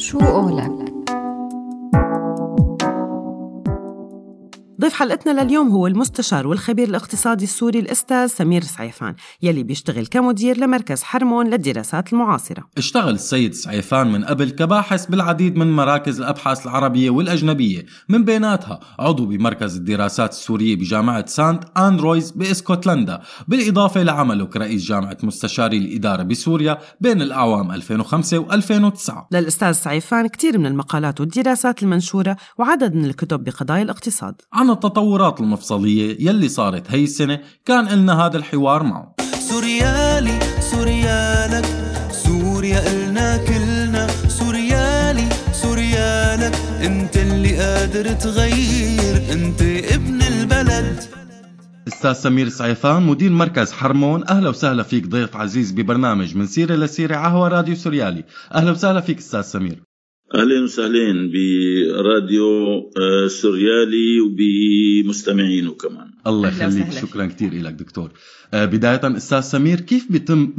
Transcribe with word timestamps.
شو 0.00 0.18
قولك؟ 0.18 0.89
ضيف 4.80 4.94
حلقتنا 4.94 5.42
لليوم 5.42 5.68
هو 5.68 5.86
المستشار 5.86 6.46
والخبير 6.46 6.88
الاقتصادي 6.88 7.44
السوري 7.44 7.78
الأستاذ 7.78 8.26
سمير 8.26 8.62
سعيفان 8.62 9.14
يلي 9.42 9.62
بيشتغل 9.62 10.06
كمدير 10.06 10.56
لمركز 10.58 11.02
حرمون 11.02 11.50
للدراسات 11.50 12.12
المعاصرة. 12.12 12.64
اشتغل 12.78 13.14
السيد 13.14 13.54
سعيفان 13.54 14.12
من 14.12 14.24
قبل 14.24 14.50
كباحث 14.50 15.06
بالعديد 15.06 15.56
من 15.56 15.72
مراكز 15.72 16.20
الأبحاث 16.20 16.66
العربية 16.66 17.10
والأجنبية. 17.10 17.86
من 18.08 18.24
بيناتها 18.24 18.80
عضو 18.98 19.26
بمركز 19.26 19.76
الدراسات 19.76 20.30
السورية 20.32 20.76
بجامعة 20.76 21.26
سانت 21.26 21.64
أندرويز 21.78 22.30
بإسكتلندا. 22.30 23.20
بالإضافة 23.48 24.02
لعمله 24.02 24.46
كرئيس 24.46 24.84
جامعة 24.84 25.18
مستشاري 25.22 25.78
الإدارة 25.78 26.22
بسوريا 26.22 26.78
بين 27.00 27.22
الأعوام 27.22 27.72
2005 27.72 28.48
و2009 28.48 29.12
للأستاذ 29.32 29.72
سعيفان 29.72 30.26
كثير 30.26 30.58
من 30.58 30.66
المقالات 30.66 31.20
والدراسات 31.20 31.82
المنشورة 31.82 32.36
وعدد 32.58 32.94
من 32.94 33.04
الكتب 33.04 33.44
بقضايا 33.44 33.82
الاقتصاد. 33.82 34.34
عن 34.52 34.69
التطورات 34.72 35.40
المفصلية 35.40 36.16
يلي 36.28 36.48
صارت 36.48 36.90
هي 36.90 37.04
السنة 37.04 37.40
كان 37.64 37.88
لنا 37.88 38.26
هذا 38.26 38.36
الحوار 38.36 38.82
معه. 38.82 39.14
سوريالي 39.50 40.38
سوريالك 40.60 41.64
سوريا 42.10 42.92
إلنا 42.92 43.36
كلنا. 43.36 44.06
سوريالي 44.28 45.28
سوريالك 45.52 46.54
أنت 46.80 47.16
اللي 47.16 47.56
قادر 47.56 48.12
تغير 48.12 49.32
أنت 49.32 49.62
ابن 49.62 50.22
البلد. 50.22 51.00
أستاذ 51.88 52.12
سمير 52.12 52.48
سعيفان 52.48 53.02
مدير 53.02 53.30
مركز 53.30 53.72
حرمون 53.72 54.28
أهلا 54.28 54.48
وسهلا 54.48 54.82
فيك 54.82 55.06
ضيف 55.06 55.36
عزيز 55.36 55.72
ببرنامج 55.72 56.36
من 56.36 56.46
سيرة 56.46 56.74
لسيرة 56.74 57.16
عهوى 57.16 57.48
راديو 57.48 57.74
سوريالي. 57.74 58.24
أهلا 58.54 58.70
وسهلا 58.70 59.00
فيك 59.00 59.18
أستاذ 59.18 59.40
سمير. 59.40 59.82
أهلا 60.34 60.62
وسهلا 60.64 61.30
براديو 61.32 62.78
آه، 62.78 63.26
سوريالي 63.26 64.20
وبمستمعينه 64.20 65.72
كمان. 65.74 66.10
الله 66.26 66.48
يخليك. 66.48 66.92
شكرا 66.92 67.26
كثير 67.26 67.54
لك 67.54 67.72
دكتور. 67.72 68.10
آه، 68.54 68.64
بداية 68.64 69.16
أستاذ 69.16 69.40
سمير 69.40 69.80
كيف 69.80 70.12
بيتم 70.12 70.52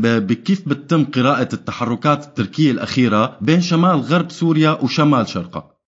كيف 0.45 0.69
بتم 0.69 1.05
قراءة 1.05 1.49
التحركات 1.53 2.25
التركية 2.25 2.71
الأخيرة 2.71 3.37
بين 3.41 3.61
شمال 3.61 3.99
غرب 3.99 4.31
سوريا 4.31 4.71
وشمال 4.83 5.27
شرقها؟ 5.27 5.80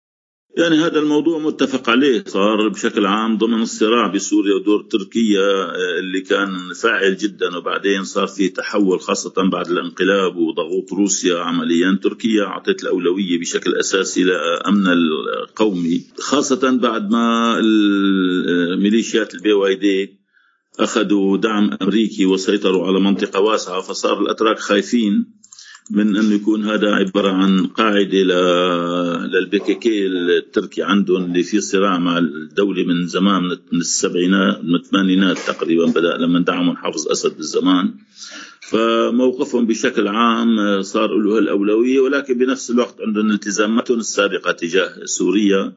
يعني 0.57 0.75
هذا 0.75 0.99
الموضوع 0.99 1.39
متفق 1.39 1.89
عليه 1.89 2.23
صار 2.27 2.67
بشكل 2.69 3.05
عام 3.05 3.37
ضمن 3.37 3.61
الصراع 3.61 4.07
بسوريا 4.07 4.55
ودور 4.55 4.83
تركيا 4.83 5.41
آه، 5.41 5.99
اللي 5.99 6.21
كان 6.21 6.73
فاعل 6.81 7.17
جدا 7.17 7.57
وبعدين 7.57 8.03
صار 8.03 8.27
في 8.27 8.49
تحول 8.49 8.99
خاصة 8.99 9.33
بعد 9.51 9.67
الانقلاب 9.69 10.35
وضغوط 10.37 10.93
روسيا 10.93 11.39
عمليا. 11.39 11.99
تركيا 12.03 12.43
أعطت 12.43 12.83
الأولوية 12.83 13.39
بشكل 13.39 13.75
أساسي 13.75 14.23
لأمن 14.23 14.87
القومي 14.87 16.01
خاصة 16.19 16.77
بعد 16.77 17.11
ما 17.11 17.59
الميليشيات 17.59 19.35
ال 19.35 19.53
PYD 19.53 20.19
أخذوا 20.79 21.37
دعم 21.37 21.77
أمريكي 21.81 22.25
وسيطروا 22.25 22.87
على 22.87 22.99
منطقة 22.99 23.39
واسعة 23.39 23.81
فصار 23.81 24.21
الأتراك 24.21 24.59
خايفين. 24.59 25.42
من 25.91 26.17
انه 26.17 26.33
يكون 26.33 26.65
هذا 26.65 26.91
عبارة 26.91 27.29
عن 27.29 27.67
قاعدة 27.67 28.17
للبي 29.25 29.59
كي 29.59 29.75
كي 29.75 30.07
التركي 30.07 30.83
عندهم 30.83 31.23
اللي 31.23 31.43
في 31.43 31.61
صراع 31.61 31.99
مع 31.99 32.17
الدولة 32.17 32.83
من 32.83 33.07
زمان 33.07 33.43
من 33.43 33.79
السبعينات 33.79 34.63
من 34.63 34.75
الثمانينات 34.75 35.37
تقريبا 35.37 35.85
بدأ 35.85 36.17
لما 36.17 36.39
دعموا 36.39 36.75
حافظ 36.75 37.07
أسد 37.07 37.37
بالزمان. 37.37 37.93
فموقفهم 38.61 39.67
بشكل 39.67 40.07
عام 40.07 40.81
صار 40.81 41.17
له 41.17 41.39
الاولويه 41.39 41.99
ولكن 41.99 42.37
بنفس 42.37 42.71
الوقت 42.71 43.01
عندهم 43.01 43.31
التزاماتهم 43.31 43.99
السابقة 43.99 44.51
تجاه 44.51 45.05
سوريا 45.05 45.73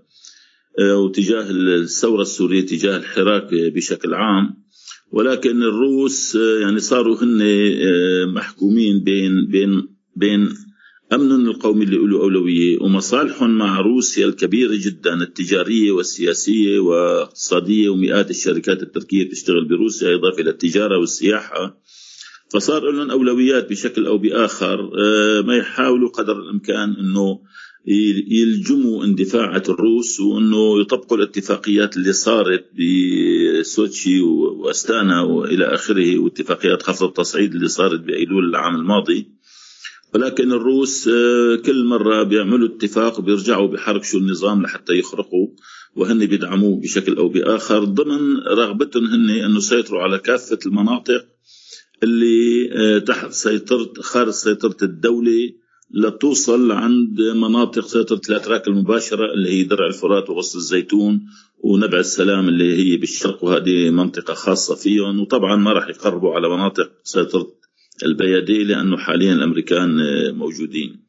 آه، 0.78 0.98
وتجاه 0.98 1.46
الثورة 1.50 2.22
السورية 2.22 2.66
تجاه 2.66 2.96
الحراك 2.96 3.48
بشكل 3.52 4.14
عام. 4.14 4.66
ولكن 5.12 5.62
الروس 5.62 6.36
آه، 6.36 6.60
يعني 6.60 6.80
صاروا 6.80 7.24
هن 7.24 7.40
آه، 7.42 8.24
محكومين 8.24 9.04
بين 9.04 9.46
بين 9.46 9.95
بين 10.16 10.54
أمن 11.12 11.46
القومي 11.46 11.84
اللي 11.84 11.96
له 11.96 12.20
أولوية 12.20 12.82
ومصالحهم 12.82 13.58
مع 13.58 13.80
روسيا 13.80 14.26
الكبيرة 14.26 14.74
جدا 14.74 15.14
التجارية 15.14 15.92
والسياسية 15.92 16.78
واقتصادية 16.78 17.88
ومئات 17.88 18.30
الشركات 18.30 18.82
التركية 18.82 19.24
بتشتغل 19.24 19.68
بروسيا 19.68 20.14
إضافة 20.14 20.42
إلى 20.42 20.50
التجارة 20.50 20.98
والسياحة. 20.98 21.80
فصار 22.52 22.90
لهم 22.90 23.10
أولويات 23.10 23.70
بشكل 23.70 24.06
أو 24.06 24.18
بآخر 24.18 24.90
آه، 24.98 25.40
ما 25.40 25.56
يحاولوا 25.56 26.08
قدر 26.08 26.38
الإمكان 26.38 26.92
أنه 26.92 27.40
يلجموا 28.28 29.04
اندفاعة 29.04 29.62
الروس 29.68 30.20
وأنه 30.20 30.80
يطبقوا 30.80 31.16
الاتفاقيات 31.16 31.96
اللي 31.96 32.12
صارت 32.12 32.64
بسوتشي 32.74 34.20
وأستانا 34.20 35.22
وإلى 35.22 35.64
آخره 35.64 36.18
واتفاقيات 36.18 36.82
خفض 36.82 37.06
التصعيد 37.06 37.54
اللي 37.54 37.68
صارت 37.68 38.00
بأيلول 38.00 38.48
العام 38.48 38.74
الماضي. 38.74 39.35
ولكن 40.14 40.52
الروس 40.52 41.08
آه، 41.08 41.56
كل 41.56 41.84
مرة 41.84 42.22
بيعملوا 42.22 42.68
اتفاق 42.68 43.18
وبيرجعوا 43.18 43.68
بحركشوا 43.68 44.20
النظام 44.20 44.62
لحتى 44.62 44.92
يخرقوا 44.92 45.48
وهن 45.96 46.26
بيدعموه 46.26 46.80
بشكل 46.80 47.16
أو 47.16 47.28
بآخر. 47.28 47.84
ضمن 47.84 48.36
رغبتهم 48.36 49.06
هن 49.06 49.30
أنه 49.30 49.56
يسيطروا 49.56 50.02
على 50.02 50.18
كافة 50.18 50.58
المناطق 50.66 51.26
اللي 52.02 52.70
آه، 52.72 52.98
تحت 52.98 53.32
سيطرة 53.32 53.92
خارج 54.00 54.30
سيطرة 54.30 54.76
الدولة 54.82 55.52
لتوصل 55.94 56.72
عند 56.72 57.20
مناطق 57.20 57.86
سيطرة 57.86 58.20
الأتراك 58.28 58.68
المباشرة 58.68 59.32
اللي 59.32 59.50
هي 59.50 59.62
درع 59.62 59.86
الفرات 59.86 60.30
وغصن 60.30 60.58
الزيتون 60.58 61.20
ونبع 61.58 61.98
السلام 61.98 62.48
اللي 62.48 62.76
هي 62.76 62.96
بالشرق 62.96 63.44
وهذه 63.44 63.90
منطقة 63.90 64.34
خاصة 64.34 64.74
فيهم. 64.74 65.20
وطبعا 65.20 65.56
ما 65.56 65.72
راح 65.72 65.88
يقربوا 65.88 66.34
على 66.34 66.48
مناطق 66.48 66.90
سيطرة 67.04 67.65
البيادي 68.02 68.64
لأنه 68.64 68.96
حاليا 68.96 69.32
الأمريكان 69.32 69.90
موجودين. 70.34 71.06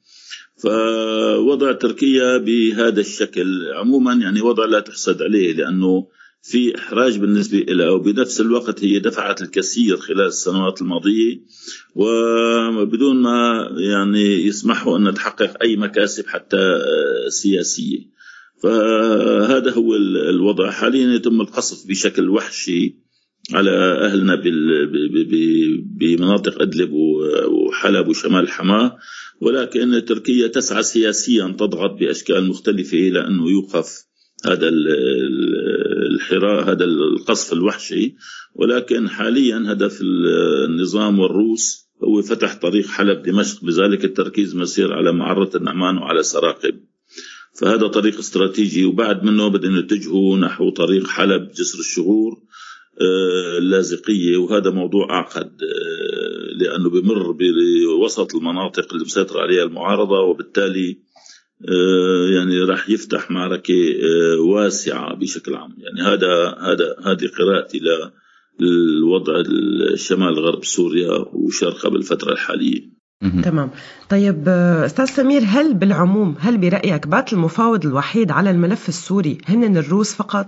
فوضع 0.58 1.72
تركيا 1.72 2.38
بهذا 2.38 3.00
الشكل 3.00 3.72
عموما 3.76 4.14
يعني 4.14 4.42
وضع 4.42 4.66
لا 4.66 4.80
تحسد 4.80 5.22
عليه 5.22 5.54
لأنه 5.54 6.08
في 6.42 6.78
إحراج 6.78 7.18
بالنسبة 7.18 7.58
لها 7.58 7.90
وبنفس 7.90 8.42
الوقت 8.42 8.84
هي 8.84 9.00
دفعت 9.00 9.42
الكثير 9.42 9.98
خلال 9.98 10.26
السنوات 10.26 10.82
الماضية. 10.82 11.42
وبدون 11.96 13.22
ما 13.22 13.70
يعني 13.78 14.46
يسمحوا 14.46 14.98
أن 14.98 15.14
تحقق 15.14 15.64
أي 15.64 15.76
مكاسب 15.76 16.28
حتى 16.28 16.80
سياسية. 17.30 18.00
فهذا 18.64 19.72
هو 19.72 19.96
الوضع. 20.30 20.72
حاليا 20.72 21.16
يتم 21.16 21.42
القصف 21.42 21.88
بشكل 21.88 22.30
وحشي. 22.30 23.07
على 23.54 23.72
أهلنا 24.06 24.42
بمناطق 26.00 26.62
أدلب 26.62 26.92
وحلب 27.50 28.08
وشمال 28.08 28.50
حماة. 28.50 28.98
ولكن 29.42 30.06
تركيا 30.06 30.48
تسعى 30.48 30.84
سياسيا 30.84 31.56
تضغط 31.60 32.00
بأشكال 32.00 32.50
مختلفة 32.50 32.98
إلى 32.98 33.28
انه 33.28 33.50
يوقف 33.50 34.08
هذا 34.46 34.70
الحراء 36.12 36.72
هذا 36.72 36.84
القصف 36.84 37.54
الوحشي. 37.54 38.16
ولكن 38.56 39.10
حاليا 39.10 39.64
هدف 39.68 40.02
النظام 40.02 41.20
والروس 41.20 41.88
هو 42.04 42.22
فتح 42.22 42.56
طريق 42.56 42.88
حلب 42.88 43.22
دمشق. 43.24 43.64
بذلك 43.64 44.06
التركيز 44.06 44.56
مسير 44.56 44.94
على 44.94 45.12
معرة 45.12 45.52
النعمان 45.56 45.98
وعلى 45.98 46.24
سراقب. 46.24 46.80
فهذا 47.60 47.88
طريق 47.88 48.18
استراتيجي. 48.18 48.86
وبعد 48.86 49.24
منه 49.24 49.48
بدهم 49.48 49.78
يتجهوا 49.78 50.38
نحو 50.38 50.70
طريق 50.70 51.08
حلب 51.08 51.52
جسر 51.52 51.80
الشغور 51.80 52.47
اللاذقية 53.58 54.38
وهذا 54.38 54.70
موضوع 54.70 55.10
أعقد 55.10 55.52
آه، 55.62 56.54
لأنه 56.58 56.90
بمر 56.90 57.32
بوسط 57.32 58.36
المناطق 58.36 58.94
اللي 58.94 59.06
مسيطر 59.06 59.40
عليها 59.40 59.64
المعارضة 59.64 60.20
وبالتالي 60.20 60.98
آه، 61.70 62.30
يعني 62.36 62.60
راح 62.60 62.90
يفتح 62.90 63.32
معركة 63.32 63.74
آه، 63.74 64.40
واسعة 64.42 65.16
بشكل 65.16 65.56
عام. 65.56 65.76
يعني 65.78 66.02
هذا 66.02 66.56
هذا 66.62 66.96
هذه 67.06 67.28
قراءتي 67.38 67.82
للوضع 68.60 69.44
الشمال 69.94 70.40
غرب 70.40 70.64
سوريا 70.64 71.26
وشرقها 71.34 71.90
بالفترة 71.90 72.32
الحالية. 72.32 72.98
تمام. 73.44 73.70
طيب 74.10 74.50
أستاذ 74.86 75.06
سمير 75.06 75.42
هل 75.46 75.74
بالعموم 75.74 76.36
هل 76.40 76.58
برأيك 76.58 77.08
بات 77.08 77.34
المفاوض 77.34 77.86
الوحيد 77.86 78.32
على 78.32 78.52
الملف 78.52 78.90
السوري 78.90 79.38
هن 79.46 79.78
الروس 79.78 80.14
فقط؟ 80.14 80.48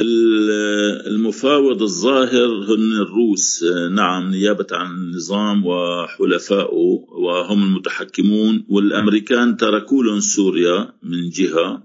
المفاوض 0.00 1.82
الظاهر 1.82 2.46
هن 2.46 2.92
الروس. 2.92 3.64
نعم 3.90 4.30
نيابة 4.30 4.66
عن 4.72 4.90
النظام 4.90 5.66
وحلفائه 5.66 7.04
وهم 7.08 7.62
المتحكمون. 7.62 8.64
والأمريكان 8.68 9.56
تركوا 9.56 10.04
لهم 10.04 10.20
سوريا 10.20 10.92
من 11.02 11.30
جهة. 11.30 11.82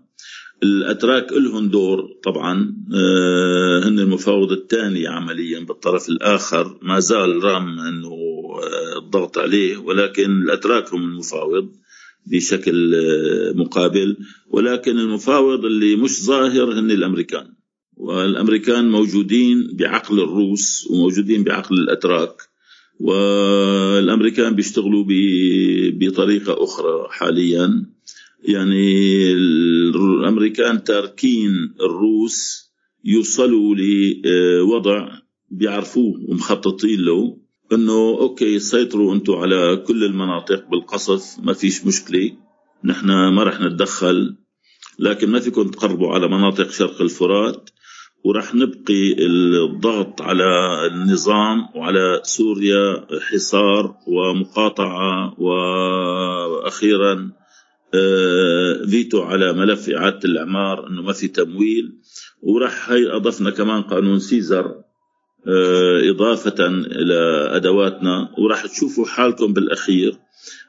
الأتراك 0.63 1.33
لهم 1.33 1.69
دور 1.69 2.09
طبعا. 2.24 2.75
آه، 2.95 3.88
هن 3.88 4.00
المفاوض 4.00 4.51
الثاني 4.51 5.07
عمليا 5.07 5.59
بالطرف 5.59 6.09
الآخر. 6.09 6.80
ما 6.81 7.00
زال 7.00 7.44
رغم 7.44 7.80
أنه 7.80 8.13
آه، 8.63 8.98
الضغط 8.98 9.38
عليه 9.38 9.77
ولكن 9.77 10.42
الأتراك 10.42 10.94
هم 10.94 11.04
المفاوض 11.04 11.69
بشكل 12.25 12.95
مقابل. 13.56 14.18
ولكن 14.50 15.00
المفاوض 15.00 15.65
اللي 15.65 15.95
مش 15.95 16.24
ظاهر 16.24 16.80
هن 16.80 16.92
الأمريكان. 16.92 17.56
والأمريكان 17.97 18.91
موجودين 18.91 19.69
بعقل 19.73 20.19
الروس 20.19 20.88
وموجودين 20.89 21.44
بعقل 21.44 21.75
الأتراك 21.75 22.41
والأمريكان 22.99 24.55
بيشتغلوا 24.55 25.05
بطريقة 25.94 26.63
أخرى 26.63 27.07
حاليا. 27.09 27.85
يعني 28.44 29.31
الأمريكان 29.31 30.83
تاركين 30.83 31.73
الروس 31.81 32.67
يوصلوا 33.05 33.75
لوضع 33.75 35.09
بيعرفوه 35.49 36.25
ومخططين 36.27 36.99
له 36.99 37.38
إنه 37.73 38.17
أوكي 38.19 38.59
سيطروا 38.59 39.13
أنتم 39.13 39.33
على 39.33 39.83
كل 39.88 40.03
المناطق 40.03 40.69
بالقصف 40.69 41.39
ما 41.39 41.53
فيش 41.53 41.85
مشكلة 41.85 42.31
نحن 42.83 43.07
ما 43.07 43.44
رح 43.44 43.61
نتدخل 43.61 44.35
لكن 44.99 45.29
ما 45.29 45.39
فيكم 45.39 45.67
تقربوا 45.67 46.13
على 46.13 46.27
مناطق 46.27 46.71
شرق 46.71 47.01
الفرات. 47.01 47.69
ورح 48.24 48.56
نبقي 48.56 49.16
الضغط 49.25 50.22
على 50.22 50.50
النظام 50.88 51.68
وعلى 51.75 52.22
سوريا 52.24 53.08
حصار 53.31 53.96
ومقاطعة 54.08 55.42
وأخيرا 55.42 57.31
آه، 57.94 58.86
فيتو 58.86 59.22
على 59.22 59.54
ملف 59.54 59.90
إعادة 59.90 60.19
الإعمار 60.25 60.88
أنه 60.88 61.02
ما 61.02 61.14
في 61.14 61.28
تمويل. 61.28 61.94
ورح 62.42 62.90
هي 62.90 63.16
أضفنا 63.16 63.50
كمان 63.50 63.81
قانون 63.81 64.19
سيزر 64.19 64.75
آه، 65.48 66.10
إضافة 66.10 66.66
إلى 66.68 67.50
أدواتنا. 67.56 68.30
ورح 68.38 68.66
تشوفوا 68.66 69.06
حالكم 69.06 69.54
بالأخير. 69.54 70.16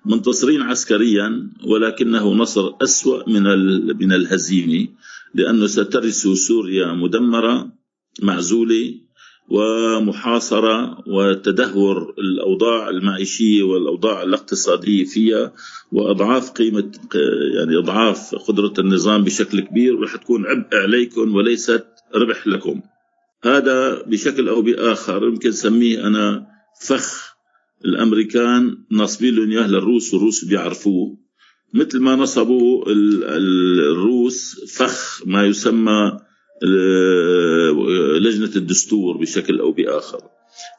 منتصرين 0.06 0.62
عسكريا 0.62 1.50
ولكنه 1.67 2.35
نصر 2.35 2.73
أسوأ 2.83 3.29
من 3.29 3.43
من 3.97 4.12
الهزيمة. 4.12 4.89
لأنه 5.34 5.66
سترث 5.66 6.26
سوريا 6.26 6.92
مدمرة 6.92 7.72
معزولة 8.22 8.94
ومحاصرة 9.48 11.04
وتدهور 11.06 12.14
الأوضاع 12.19 12.88
المعيشية 12.88 13.62
والأوضاع 13.62 14.22
الاقتصادية 14.22 15.04
فيها 15.04 15.52
وأضعاف 15.92 16.50
قيمة 16.50 16.92
يعني 17.56 17.78
أضعاف 17.78 18.34
قدرة 18.34 18.72
النظام 18.78 19.25
بشكل 19.25 19.60
كبير 19.60 19.96
ورح 19.96 20.16
تكون 20.16 20.46
عبء 20.46 20.76
عليكم 20.76 21.34
وليست 21.34 21.86
ربح 22.14 22.46
لكم. 22.46 22.80
هذا 23.44 24.02
بشكل 24.02 24.48
أو 24.48 24.62
بآخر 24.62 25.25
يمكن 25.25 25.52
سميه 25.52 26.06
أنا 26.06 26.46
فخ 26.80 27.34
الأمريكان 27.84 28.84
ناصبين 28.90 29.34
لهم 29.34 29.50
إياه 29.50 29.66
للروس 29.66 30.14
والروس 30.14 30.44
بيعرفوه. 30.44 31.27
مثل 31.75 32.00
ما 32.00 32.17
نصبوا 32.17 32.85
الروس 32.88 34.65
فخ 34.76 35.23
ما 35.26 35.47
يسمى 35.47 36.19
لجنة 38.20 38.56
الدستور 38.56 39.17
بشكل 39.17 39.61
أو 39.61 39.73
بآخر. 39.73 40.20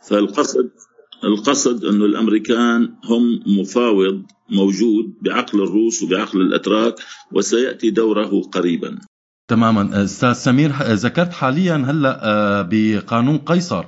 فالقصد 0.09 0.69
القصد 1.23 1.85
أنه 1.85 2.05
الأمريكان 2.05 2.89
هم 3.05 3.43
مفاوض 3.59 4.23
موجود 4.49 5.13
بعقل 5.21 5.61
الروس 5.61 6.03
وبعقل 6.03 6.41
الأتراك 6.41 6.95
وسيأتي 7.31 7.89
دوره 7.89 8.41
قريبا. 8.41 8.99
تماما. 9.47 10.03
أستاذ 10.03 10.33
سمير 10.33 10.71
ذكرت 10.81 11.33
حاليا 11.33 11.75
هلأ 11.75 12.19
آه، 12.23 12.69
بقانون 12.71 13.37
قيصر. 13.37 13.85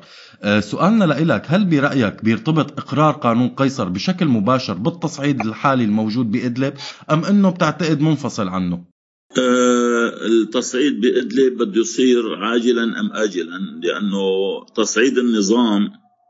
سؤالنا 0.59 1.03
لك 1.03 1.43
هل 1.47 1.65
برأيك 1.65 2.23
بيرتبط 2.23 2.79
إقرار 2.79 3.13
قانون 3.13 3.49
قيصر 3.49 3.89
بشكل 3.89 4.25
مباشر 4.25 4.73
بالتصعيد 4.73 5.45
الحالي 5.45 5.83
الموجود 5.83 6.31
بإدلب 6.31 6.73
أم 7.11 7.25
إنه 7.25 7.49
بتعتقد 7.49 8.01
منفصل 8.01 8.47
عنه؟ 8.47 8.85
أه 9.38 9.81
التصعيد 10.25 11.01
بإدلب 11.01 11.57
بده 11.57 11.81
يصير 11.81 12.35
عاجلا 12.35 12.83
أم 12.83 13.11
اجلا 13.13 13.57
لأنه 13.83 14.19
تصعيد 14.75 15.17
النظام 15.17 15.89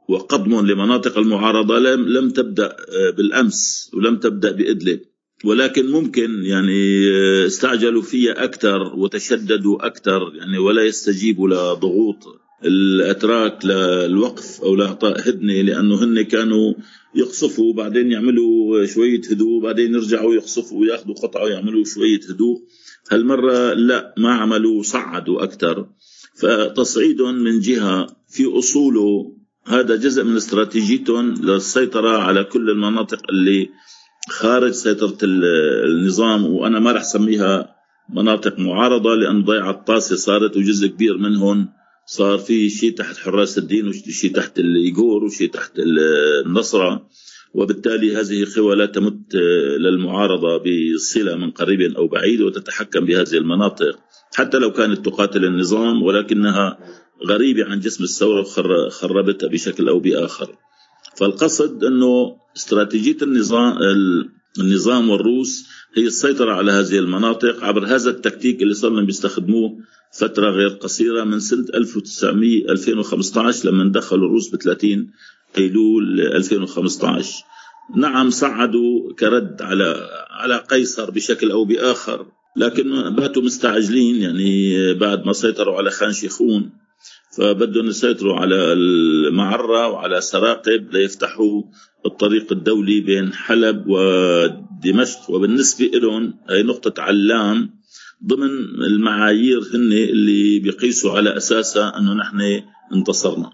وقضمه 0.09 0.61
لمناطق 0.61 1.17
المعارضة 1.17 1.79
لم 1.79 2.07
لم 2.07 2.29
تبدأ 2.29 2.65
آه، 2.67 3.09
بالأمس 3.17 3.91
ولم 3.93 4.17
تبدأ 4.17 4.51
بإدلب 4.51 5.01
ولكن 5.45 5.91
ممكن 5.91 6.43
يعني 6.43 7.09
آه، 7.09 7.47
استعجلوا 7.47 8.01
فيها 8.01 8.43
أكثر 8.43 8.95
وتشددوا 8.95 9.85
أكثر 9.85 10.31
يعني 10.35 10.57
ولا 10.57 10.83
يستجيبوا 10.83 11.47
لضغوط 11.49 12.41
الاتراك 12.65 13.65
للوقف 13.65 14.61
أو 14.61 14.75
لاعطاء 14.75 15.29
هدنة 15.29 15.61
لأنه 15.61 16.03
هن 16.03 16.21
كانوا 16.21 16.73
يقصفوا 17.15 17.73
بعدين 17.73 18.11
يعملوا 18.11 18.85
شوية 18.85 19.21
هدوء 19.31 19.61
بعدين 19.63 19.93
يرجعوا 19.93 20.33
يقصفوا 20.33 20.81
وياخذوا 20.81 21.15
قطعة 21.15 21.43
ويعملوا 21.43 21.83
شوية 21.83 22.19
هدوء. 22.29 22.61
هالمرة 23.11 23.73
لا 23.73 24.13
ما 24.17 24.33
عملوا 24.33 24.83
صعدوا 24.83 25.43
أكثر. 25.43 25.87
فتصعيدهم 26.35 27.35
من 27.35 27.59
جهة 27.59 28.07
في 28.29 28.45
أصوله. 28.59 29.35
هذا 29.67 29.95
جزء 29.95 30.23
من 30.23 30.35
استراتيجيتهم 30.35 31.33
للسيطرة 31.33 32.17
على 32.17 32.43
كل 32.43 32.69
المناطق 32.69 33.21
اللي 33.29 33.69
خارج 34.29 34.71
سيطرة 34.71 35.17
النظام 35.23 36.45
وأنا 36.45 36.79
ما 36.79 36.91
رح 36.91 37.03
سميها 37.03 37.75
مناطق 38.09 38.59
معارضة 38.59 39.15
لأن 39.15 39.43
ضيعة 39.43 39.71
الطاسه 39.71 40.15
صارت 40.15 40.57
وجزء 40.57 40.87
كبير 40.87 41.17
منهم 41.17 41.69
صار 42.11 42.37
في 42.37 42.69
شيء 42.69 42.91
تحت 42.95 43.17
حراس 43.17 43.57
الدين 43.57 43.87
وشيء 43.87 44.31
تحت 44.31 44.59
الإيغور 44.59 45.23
وشيء 45.23 45.49
تحت 45.49 45.71
النصرة 45.79 47.07
وبالتالي 47.53 48.15
هذه 48.15 48.47
قوى 48.55 48.75
لا 48.75 48.85
تمت 48.85 49.35
للمعارضة 49.79 50.63
بصلة 50.63 51.35
من 51.35 51.51
قريب 51.51 51.81
أو 51.81 52.07
بعيد 52.07 52.41
وتتحكم 52.41 53.05
بهذه 53.05 53.33
المناطق. 53.33 53.99
حتى 54.35 54.57
لو 54.57 54.71
كانت 54.71 55.05
تقاتل 55.05 55.45
النظام 55.45 56.03
ولكنها 56.03 56.77
غريبة 57.27 57.65
عن 57.65 57.79
جسم 57.79 58.03
الثورة 58.03 58.41
وخربتها 58.41 59.47
بشكل 59.49 59.89
أو 59.89 59.99
بآخر. 59.99 60.55
فالقصد 61.17 61.83
أنه 61.83 62.37
استراتيجية 62.57 63.17
النظام 63.21 63.77
النظام 64.59 65.09
والروس 65.09 65.67
هي 65.97 66.07
السيطرة 66.07 66.53
على 66.53 66.71
هذه 66.71 66.99
المناطق 66.99 67.63
عبر 67.63 67.85
هذا 67.85 68.09
التكتيك 68.09 68.61
اللي 68.61 68.73
صرنا 68.73 69.01
بيستخدموه 69.01 69.77
فترة 70.19 70.49
غير 70.49 70.69
قصيرة 70.69 71.23
من 71.23 71.39
سنة 71.39 71.65
1900 71.73 72.71
2015 72.71 73.69
لما 73.69 73.91
دخلوا 73.91 74.27
الروس 74.27 74.55
ب 74.55 74.55
30 74.55 75.11
أيلول 75.57 76.21
2015 76.21 77.43
نعم 77.95 78.29
صعدوا 78.29 79.13
كرد 79.19 79.62
على 79.62 80.10
على 80.29 80.57
قيصر 80.57 81.12
بشكل 81.12 81.51
أو 81.51 81.65
بآخر 81.65 82.25
لكن 82.55 83.15
باتوا 83.15 83.41
مستعجلين 83.41 84.15
يعني 84.15 84.93
بعد 84.93 85.25
ما 85.25 85.33
سيطروا 85.33 85.77
على 85.77 85.91
خان 85.91 86.13
شيخون. 86.13 86.71
فبدهم 87.38 87.88
يسيطروا 87.88 88.36
على 88.36 88.74
المعرة 88.74 89.88
وعلى 89.88 90.21
سراقب 90.21 90.93
ليفتحوا 90.93 91.63
الطريق 92.05 92.51
الدولي 92.51 93.01
بين 93.01 93.33
حلب 93.33 93.86
ودمشق 94.81 95.29
وبالنسبة 95.29 95.85
لهم 95.85 96.33
هي 96.50 96.63
نقطة 96.63 97.01
علام 97.01 97.69
ضمن 98.25 98.50
المعايير 98.88 99.59
هن 99.59 99.91
اللي 99.91 100.59
بيقيسوا 100.59 101.11
على 101.11 101.38
أساسها 101.38 101.97
إنه 102.00 102.13
نحن 102.13 102.63
انتصرنا. 102.93 103.50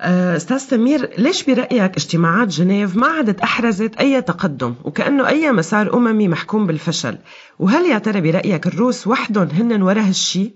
أه، 0.00 0.36
أستاذ 0.36 0.58
سمير 0.58 1.10
ليش 1.18 1.44
برأيك 1.44 1.96
اجتماعات 1.96 2.48
جنيف 2.48 2.96
ما 2.96 3.06
عادت 3.06 3.40
أحرزت 3.40 3.96
أي 3.96 4.22
تقدم؟ 4.22 4.74
وكأنه 4.84 5.28
أي 5.28 5.52
مسار 5.52 5.96
أممي 5.96 6.28
محكوم 6.28 6.66
بالفشل. 6.66 7.18
وهل 7.58 7.86
يا 7.86 7.98
ترى 7.98 8.20
برأيك 8.20 8.66
الروس 8.66 9.06
وحدهم 9.06 9.48
هن 9.48 9.82
ورا 9.82 10.00
هالشيء 10.00 10.52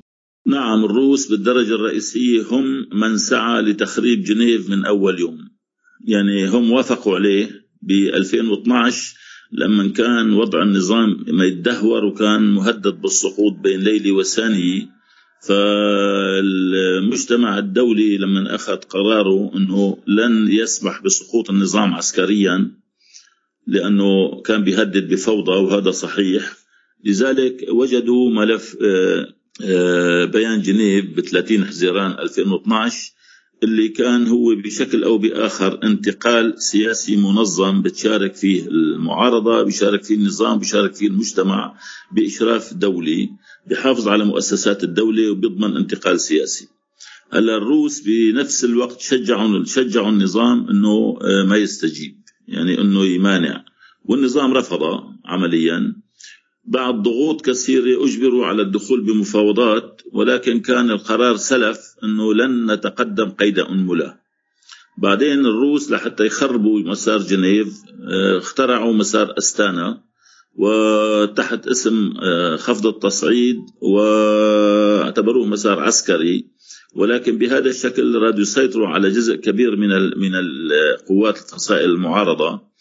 نعم 0.46 0.84
الروس 0.84 1.26
بالدرجة 1.26 1.74
الرئيسية 1.74 2.42
هم 2.50 2.64
من 2.92 3.18
سعى 3.18 3.62
لتخريب 3.62 4.22
جنيف 4.22 4.70
من 4.70 4.84
أول 4.84 5.20
يوم. 5.20 5.38
يعني 6.04 6.48
هم 6.48 6.72
وافقوا 6.72 7.14
عليه 7.14 7.50
ب 7.82 7.90
2012 7.90 9.21
لما 9.52 9.88
كان 9.88 10.32
وضع 10.32 10.62
النظام 10.62 11.24
ما 11.28 11.44
يتدهور 11.44 12.04
وكان 12.04 12.54
مهدد 12.54 13.00
بالسقوط 13.00 13.52
بين 13.52 13.80
ليلة 13.80 14.12
وثانية 14.12 14.88
فالمجتمع 15.48 17.58
الدولي 17.58 18.18
لما 18.18 18.54
أخذ 18.54 18.76
قراره 18.76 19.56
أنه 19.56 19.98
لن 20.06 20.48
يسمح 20.48 21.02
بسقوط 21.02 21.50
النظام 21.50 21.94
عسكريا 21.94 22.70
لأنه 23.66 24.42
كان 24.42 24.64
بيهدد 24.64 25.12
بفوضى 25.12 25.52
وهذا 25.52 25.90
صحيح. 25.90 26.52
لذلك 27.04 27.66
وجدوا 27.68 28.30
ملف 28.30 28.76
آه، 28.82 29.34
آه، 29.64 30.24
بيان 30.24 30.62
جنيف 30.62 31.04
ب 31.16 31.20
30 31.20 31.64
حزيران 31.64 32.10
2012 32.10 33.12
اللي 33.62 33.88
كان 33.88 34.26
هو 34.26 34.54
بشكل 34.54 35.04
أو 35.04 35.18
بآخر 35.18 35.80
انتقال 35.84 36.62
سياسي 36.62 37.16
منظم 37.16 37.82
بتشارك 37.82 38.34
فيه 38.34 38.66
المعارضة 38.66 39.62
بيشارك 39.62 40.02
فيه 40.02 40.14
النظام 40.14 40.58
بيشارك 40.58 40.94
فيه 40.94 41.06
المجتمع 41.06 41.74
بإشراف 42.12 42.74
دولي 42.74 43.30
بحافظ 43.70 44.08
على 44.08 44.24
مؤسسات 44.24 44.84
الدولة 44.84 45.30
وبيضمن 45.30 45.76
انتقال 45.76 46.20
سياسي. 46.20 46.68
هلا 47.32 47.56
الروس 47.56 48.00
بنفس 48.00 48.64
الوقت 48.64 49.00
شجعوا 49.00 49.64
شجعوا 49.64 50.08
النظام 50.08 50.68
إنه 50.68 51.18
آه، 51.22 51.44
ما 51.44 51.56
يستجيب 51.56 52.16
يعني 52.48 52.80
إنه 52.80 53.04
يمانع 53.04 53.64
والنظام 54.04 54.52
رفض 54.52 54.82
عمليا. 55.24 56.01
بعد 56.64 57.02
ضغوط 57.02 57.46
كثيرة 57.46 58.04
أجبروا 58.04 58.46
على 58.46 58.62
الدخول 58.62 59.00
بمفاوضات 59.00 60.02
ولكن 60.12 60.60
كان 60.60 60.90
القرار 60.90 61.36
سلف 61.36 61.78
أنه 62.04 62.34
لن 62.34 62.72
نتقدم 62.72 63.30
قيد 63.30 63.58
أنملة. 63.58 64.14
بعدين 64.98 65.46
الروس 65.46 65.90
لحتى 65.90 66.26
يخربوا 66.26 66.80
مسار 66.80 67.18
جنيف 67.18 67.68
آه، 68.12 68.38
اخترعوا 68.38 68.92
مسار 68.92 69.34
أستانا 69.38 70.02
وتحت 70.56 71.66
اسم 71.66 72.14
آه، 72.22 72.56
خفض 72.56 72.86
التصعيد 72.86 73.56
واعتبروه 73.80 75.46
مسار 75.46 75.80
عسكري. 75.80 76.46
ولكن 76.94 77.38
بهذا 77.38 77.68
الشكل 77.70 78.14
رادوا 78.14 78.40
يسيطروا 78.40 78.88
على 78.88 79.10
جزء 79.10 79.36
كبير 79.36 79.76
من 79.76 79.88
من 80.18 80.34
القوات 80.34 81.36
الفصائل 81.38 81.90
المعارضة. 81.90 82.71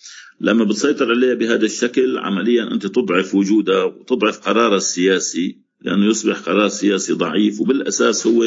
لما 0.42 0.64
بتسيطر 0.64 1.10
عليها 1.10 1.34
بهذا 1.34 1.66
الشكل 1.66 2.18
عمليا 2.18 2.72
أنت 2.72 2.88
تضعف 2.88 3.36
وجودها 3.36 3.84
وتضعف 3.84 4.40
قرارها 4.40 4.78
السياسي 4.78 5.62
لأنه 5.82 6.06
يصبح 6.06 6.40
قرار 6.40 6.68
سياسي 6.68 7.14
ضعيف 7.14 7.62
وبالأساس 7.62 8.28
هو 8.28 8.44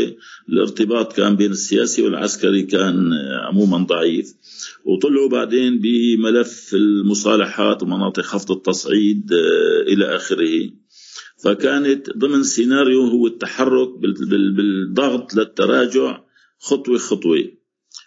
الارتباط 0.48 1.12
كان 1.12 1.36
بين 1.36 1.50
السياسي 1.50 2.02
والعسكري 2.02 2.62
كان 2.62 3.12
عموما 3.48 3.78
ضعيف. 3.78 4.34
وطلعوا 4.84 5.28
بعدين 5.28 5.80
بملف 5.80 6.74
المصالحات 6.74 7.82
ومناطق 7.82 8.22
خفض 8.22 8.50
التصعيد 8.50 9.32
آه، 9.32 9.92
إلى 9.92 10.16
آخره. 10.16 10.70
فكانت 11.44 12.10
ضمن 12.10 12.42
سيناريو 12.42 13.02
هو 13.02 13.26
التحرك 13.26 13.88
بالضغط 13.98 15.34
للتراجع 15.34 16.20
خطوة 16.58 16.98
خطوة. 16.98 17.44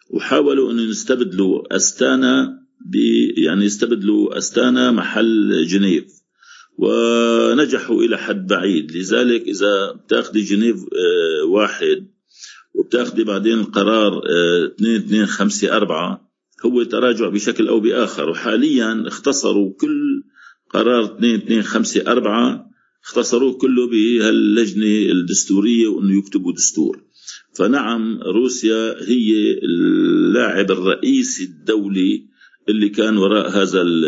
وحاولوا 0.10 0.72
انه 0.72 0.82
يستبدلوا 0.82 1.75
أستانا 1.75 2.57
يعني 3.38 3.65
يستبدلوا 3.65 4.38
أستانا 4.38 4.91
محل 4.91 5.65
جنيف 5.67 6.05
ونجحوا 6.77 8.03
إلى 8.03 8.17
حد 8.17 8.48
بعيد. 8.48 8.91
لذلك 8.91 9.41
إذا 9.41 9.91
بتاخذي 9.91 10.41
جنيف 10.41 10.75
آه، 10.75 11.46
واحد 11.46 12.07
وبتاخذي 12.74 13.24
بعدين 13.24 13.60
القرار 13.60 14.22
2 14.75 14.96
2 14.96 15.25
5 15.25 15.75
4 15.77 16.31
هو 16.65 16.84
تراجع 16.84 17.29
بشكل 17.29 17.67
أو 17.67 17.79
بآخر. 17.79 18.29
وحاليا 18.29 19.03
اختصروا 19.07 19.74
كل 19.79 20.24
قرار 20.69 21.05
2 21.05 21.36
2 21.36 21.63
5 21.63 22.01
4 22.01 22.67
اختصروه 23.05 23.53
كله 23.53 23.88
بهاللجنة 23.88 25.12
الدستورية 25.12 25.88
وإنه 25.88 26.17
يكتبوا 26.17 26.53
دستور. 26.53 27.03
فنعم 27.53 28.22
روسيا 28.22 29.03
هي 29.03 29.60
اللاعب 29.63 30.72
الرئيسي 30.72 31.43
الدولي 31.43 32.37
اللي 32.70 32.90
كان 32.90 33.18
وراء 33.18 33.50
هذا 33.50 33.82
ال 33.82 34.06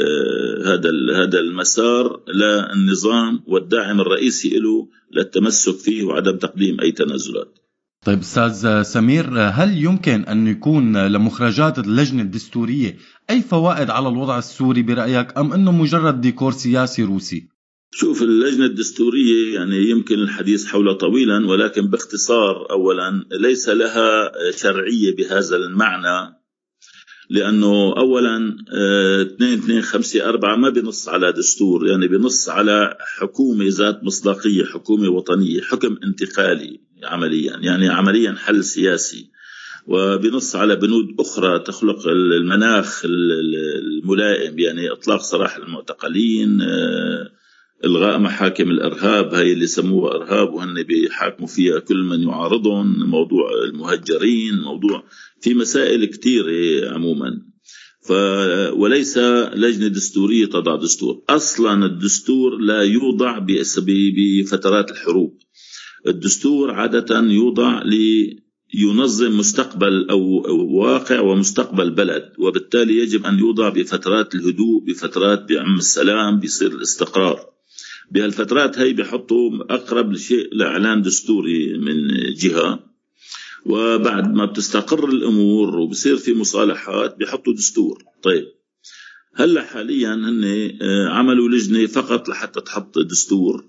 هذا 0.68 0.90
ال 0.90 1.16
هذا 1.16 1.40
المسار 1.40 2.22
للنظام 2.28 3.44
والداعم 3.48 4.02
الرئيسي 4.02 4.60
له 4.60 4.88
للتمسك 5.12 5.76
فيه 5.76 6.04
وعدم 6.04 6.38
تقديم 6.38 6.82
أي 6.82 6.92
تنازلات. 6.92 7.60
طيب 8.06 8.20
أستاذ 8.20 8.82
سمير 8.82 9.26
هل 9.40 9.84
يمكن 9.84 10.26
أن 10.26 10.48
يكون 10.48 11.08
لمخرجات 11.08 11.80
اللجنة 11.80 12.22
الدستورية 12.22 12.98
أي 13.30 13.42
فوائد 13.42 13.90
على 13.90 14.08
الوضع 14.08 14.38
السوري 14.38 14.82
برأيك 14.82 15.38
أم 15.38 15.54
إنه 15.54 15.72
مجرد 15.72 16.22
ديكور 16.22 16.52
سياسي 16.52 17.04
روسي؟ 17.04 17.48
شوف 17.92 18.22
اللجنة 18.22 18.66
الدستورية 18.66 19.56
يعني 19.56 19.90
يمكن 19.90 20.16
الحديث 20.16 20.66
حولها 20.66 20.94
طويلا 20.94 21.48
ولكن 21.48 21.88
باختصار 21.88 22.72
أولا 22.72 23.26
ليس 23.32 23.70
لها 23.70 24.32
شرعية 24.52 25.16
بهذا 25.16 25.56
المعنى 25.56 26.39
لأنه 27.30 27.94
اولا 27.98 28.58
2 29.22 29.54
2 29.54 29.82
5 29.82 30.30
4 30.30 30.56
ما 30.56 30.70
بنص 30.70 31.10
على 31.10 31.32
دستور 31.32 31.88
يعني 31.88 32.08
بنص 32.08 32.50
على 32.50 32.98
حكومة 33.18 33.66
ذات 33.68 34.04
مصداقية 34.04 34.66
حكومة 34.66 35.10
وطنية 35.10 35.62
حكم 35.62 35.98
انتقالي 36.04 36.80
عمليا 37.04 37.58
يعني 37.58 37.90
عمليا 37.90 38.36
حل 38.38 38.64
سياسي. 38.64 39.30
وبنص 39.88 40.56
على 40.56 40.76
بنود 40.76 41.16
أخرى 41.20 41.60
تخلق 41.60 42.08
المناخ 42.08 43.02
الملائم 43.06 44.60
يعني 44.60 44.92
إطلاق 44.92 45.22
سراح 45.22 45.56
المعتقلين 45.56 46.62
آه، 46.62 47.32
إلغاء 47.86 48.20
محاكم 48.20 48.72
الإرهاب 48.72 49.34
هاي 49.34 49.54
اللي 49.54 49.68
سموها 49.68 50.16
إرهاب 50.16 50.54
وهن 50.54 50.84
بيحاكموا 50.84 51.48
فيها 51.48 51.80
كل 51.80 52.04
من 52.04 52.24
يعارضهم 52.24 53.10
موضوع 53.10 53.50
المهجرين 53.64 54.60
موضوع 54.60 55.04
في 55.42 55.54
مسائل 55.54 56.06
كثيره 56.06 56.90
عموما. 56.94 57.42
ف 58.08 58.12
وليس 58.74 59.18
لجنة 59.54 59.88
دستورية 59.88 60.46
تضع 60.46 60.76
دستور. 60.76 61.24
أصلا 61.30 61.86
الدستور 61.86 62.58
لا 62.58 62.82
يوضع 62.82 63.40
بفترات 63.48 64.92
الحروب. 64.92 65.38
الدستور 66.08 66.72
عادة 66.72 67.20
يوضع 67.20 67.84
لينظم 68.74 69.38
مستقبل 69.38 70.10
أو 70.10 70.22
واقع 70.78 71.20
ومستقبل 71.20 71.90
بلد 71.90 72.34
وبالتالي 72.40 72.98
يجب 72.98 73.26
أن 73.26 73.40
يوضع 73.40 73.70
بفترات 73.70 74.36
الهدوء 74.36 74.84
بفترات 74.88 75.50
بعم 75.50 75.76
السلام 75.76 76.40
بيصير 76.40 76.72
الاستقرار. 76.72 77.59
بهالفترات 78.12 78.80
هي 78.80 78.94
بحطوا 78.94 79.52
أقرب 79.70 80.16
شيء 80.16 80.50
لإعلان 80.52 81.02
دستوري 81.02 81.78
من 81.78 82.08
جهة. 82.34 82.80
وبعد 83.66 84.34
ما 84.34 84.46
بتستقر 84.46 85.10
الأمور 85.10 85.78
وبصير 85.78 86.18
في 86.18 86.34
مصالحات 86.34 87.20
بحطوا 87.20 87.54
دستور. 87.54 88.04
طيب 88.24 88.46
هلأ 89.36 89.64
حاليا 89.64 90.14
هن 90.14 90.72
آه، 90.82 91.08
عملوا 91.10 91.50
لجنة 91.50 91.86
فقط 91.86 92.30
لحتى 92.30 92.62
تحط 92.62 93.00
دستور. 93.00 93.66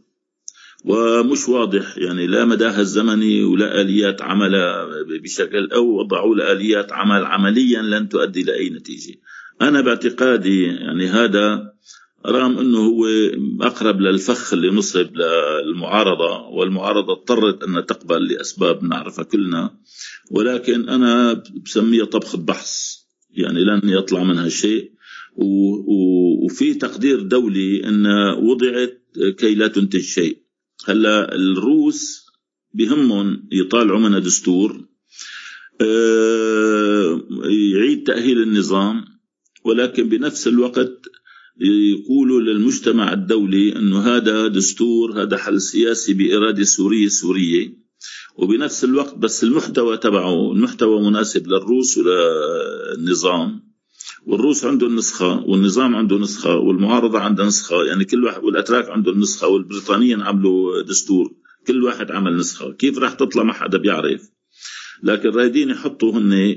ومش 0.85 1.49
واضح 1.49 1.99
يعني 1.99 2.27
لا 2.27 2.45
مداها 2.45 2.81
الزمني 2.81 3.45
ولا 3.45 3.81
آليات 3.81 4.23
عملها 4.23 4.87
بشكل 5.23 5.71
أو 5.73 5.99
وضعوا 5.99 6.53
اليات 6.53 6.93
عمل 6.93 7.25
عمليا 7.25 7.83
لن 7.83 8.09
تؤدي 8.09 8.43
لأي 8.43 8.71
نتيجة. 8.71 9.15
أنا 9.63 9.81
باعتقادي 9.81 10.63
يعني 10.63 11.07
هذا 11.07 11.73
رغم 12.27 12.59
إنه 12.59 12.79
هو 12.79 13.07
أقرب 13.61 14.01
للفخ 14.01 14.53
اللي 14.53 14.71
نصب 14.71 15.17
للمعارضة 15.17 16.49
والمعارضة 16.49 17.13
اضطرت 17.13 17.63
أن 17.63 17.87
تقبل 17.87 18.27
لأسباب 18.27 18.85
نعرفها 18.85 19.25
كلنا. 19.25 19.79
ولكن 20.31 20.89
أنا 20.89 21.43
بسميها 21.65 22.05
طبخ 22.05 22.37
بحث 22.37 22.97
يعني 23.31 23.65
لن 23.65 23.81
يطلع 23.85 24.23
منها 24.23 24.49
شيء. 24.49 24.93
وفي 26.45 26.75
تقدير 26.75 27.23
دولي 27.23 27.89
إن 27.89 28.07
وضعت 28.39 29.03
كي 29.39 29.55
لا 29.55 29.69
تنتج 29.69 30.01
شيء. 30.01 30.39
هلأ 30.89 31.35
الروس 31.35 32.27
بهمهم 32.75 33.49
يطالعوا 33.53 33.99
منها 33.99 34.19
دستور 34.19 34.85
آه، 35.81 37.21
يعيد 37.75 38.03
تأهيل 38.03 38.43
النظام. 38.43 39.05
ولكن 39.65 40.09
بنفس 40.09 40.49
الوقت 40.49 41.07
يقولوا 41.61 42.41
للمجتمع 42.41 43.13
الدولي 43.13 43.77
إنه 43.77 44.01
هذا 44.01 44.49
دستور 44.49 45.23
هذا 45.23 45.37
حل 45.37 45.61
سياسي 45.61 46.15
بإرادة 46.15 46.65
سورية 46.65 47.09
سوريه 47.09 47.81
وبنفس 48.37 48.85
الوقت 48.85 49.19
بس 49.19 49.45
المحتوى 49.45 49.97
تبعه 49.97 50.53
المحتوى 50.53 51.01
مناسب 51.01 51.47
للروس 51.47 51.99
وللنظام. 51.99 53.71
والروس 54.27 54.65
عندهم 54.65 54.97
نسخه 54.97 55.45
والنظام 55.47 55.97
عنده 55.97 56.19
نسخة 56.19 56.57
والمعارضة 56.57 57.19
عندها 57.19 57.47
نسخة. 57.47 57.85
يعني 57.85 58.05
كل 58.05 58.25
واحد 58.25 58.45
والأتراك 58.45 58.89
عندهم 58.91 59.21
نسخه 59.21 59.49
والبريطانيين 59.49 60.23
عملوا 60.23 60.83
دستور. 60.83 61.33
كل 61.67 61.85
واحد 61.85 62.11
عمل 62.11 62.37
نسخة. 62.37 62.73
كيف 62.73 62.99
راح 62.99 63.13
تطلع؟ 63.13 63.43
ما 63.43 63.53
حدا 63.53 63.79
بيعرف. 63.79 64.31
لكن 65.03 65.29
رايدين 65.29 65.71
يحطوا 65.71 66.13
هن 66.13 66.55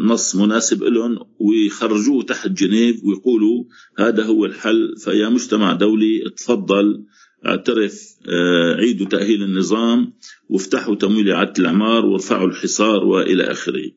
نص 0.00 0.36
مناسب 0.36 0.82
لهم 0.82 1.18
ويخرجوه 1.40 2.22
تحت 2.22 2.48
جنيف 2.50 3.04
ويقولوا 3.04 3.64
هذا 3.98 4.24
هو 4.24 4.44
الحل 4.44 4.94
فيا 4.96 5.28
مجتمع 5.28 5.72
دولي 5.72 6.30
تفضل 6.36 7.04
اعترف 7.46 8.02
آه، 8.28 8.74
عيدوا 8.74 9.06
تأهيل 9.06 9.42
النظام 9.42 10.12
وافتحوا 10.48 10.94
تمويل 10.94 11.30
إعادة 11.30 11.52
الإعمار 11.58 12.06
وارفعوا 12.06 12.48
الحصار 12.48 13.04
وإلى 13.04 13.42
آخره. 13.50 13.90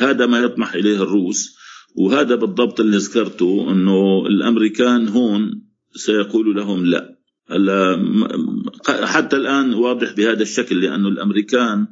هذا 0.00 0.26
ما 0.26 0.38
يطمح 0.38 0.74
إليه 0.74 1.02
الروس 1.02 1.56
وهذا 1.94 2.34
بالضبط 2.34 2.80
اللي 2.80 2.96
ذكرته 2.96 3.72
أنه 3.72 4.26
الأمريكان 4.26 5.08
هون 5.08 5.62
سيقولوا 5.94 6.54
لهم 6.54 6.86
لا. 6.86 7.18
حتى 8.86 9.36
الآن 9.36 9.74
واضح 9.74 10.12
بهذا 10.12 10.42
الشكل 10.42 10.80
لأنه 10.80 11.08
الأمريكان 11.08 11.86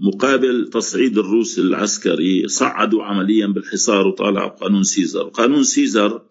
مقابل 0.00 0.70
تصعيد 0.72 1.18
الروس 1.18 1.58
العسكري 1.58 2.48
صعدوا 2.48 3.02
عمليا 3.02 3.46
بالحصار 3.46 4.06
وطالعوا 4.06 4.50
قانون 4.50 4.82
سيزر. 4.82 5.22
قانون 5.22 5.64
سيزر 5.64 6.22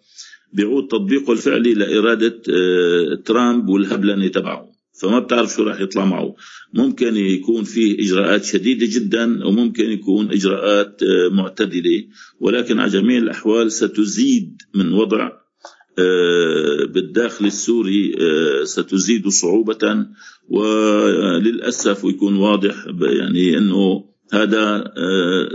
بيعود 0.53 0.87
تطبيقه 0.87 1.33
الفعلي 1.33 1.73
لإرادة 1.73 2.41
آه، 2.49 3.15
ترامب 3.25 3.69
والهبلنة 3.69 4.27
تبعه. 4.27 4.69
فما 5.01 5.19
بتعرف 5.19 5.53
شو 5.55 5.63
راح 5.63 5.81
يطلع 5.81 6.05
معه. 6.05 6.35
ممكن 6.73 7.17
يكون 7.17 7.63
فيه 7.63 7.99
إجراءات 7.99 8.43
شديدة 8.43 8.87
جدا 8.89 9.47
وممكن 9.47 9.91
يكون 9.91 10.31
إجراءات 10.31 11.03
آه، 11.03 11.35
معتدلة. 11.35 12.07
ولكن 12.39 12.79
على 12.79 12.91
جميع 12.91 13.17
الأحوال 13.17 13.71
ستزيد 13.71 14.61
من 14.75 14.93
وضع 14.93 15.31
بالداخل 16.93 17.45
السوري 17.45 18.15
ستزيد 18.63 19.27
صعوبة 19.27 20.05
وللأسف 20.49 22.05
ويكون 22.05 22.35
واضح 22.35 22.75
يعني 23.01 23.57
أنه 23.57 24.05
هذا 24.33 24.93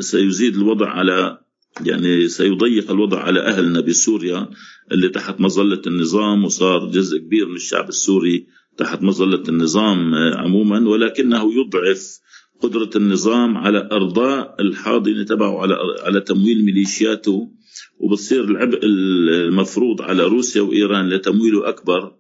سيزيد 0.01 0.57
الوضع 0.57 0.89
على 0.89 1.39
يعني 1.87 2.29
سيضيق 2.29 2.91
الوضع 2.91 3.19
على 3.19 3.41
أهلنا 3.41 3.81
بسوريا 3.81 4.51
اللي 4.93 5.09
تحت 5.09 5.41
مظلة 5.41 5.83
النظام 5.87 6.45
وصار 6.45 6.91
جزء 6.91 7.19
كبير 7.19 7.49
من 7.49 7.57
الشعب 7.57 7.89
السوري 7.89 8.47
تحت 8.77 9.03
مظلة 9.03 9.43
النظام 9.49 10.15
عموما 10.15 10.89
ولكنه 10.89 11.53
يضعف 11.55 12.21
قدرة 12.61 12.91
النظام 12.97 13.57
على 13.57 13.89
إرضاء 13.93 14.57
الحاضنة 14.61 15.23
تبعه 15.23 15.61
على 15.63 15.77
على 16.03 16.21
تمويل 16.21 16.65
ميليشياته. 16.65 17.51
وبصير 17.99 18.45
العبء 18.45 18.81
المفروض 18.85 20.03
على 20.03 20.25
روسيا 20.25 20.63
وإيران 20.63 21.09
لتمويله 21.09 21.69
أكبر. 21.69 22.13